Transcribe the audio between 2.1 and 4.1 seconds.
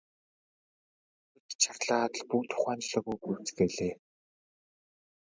л бүгд ухаан жолоогүй гүйцгээлээ.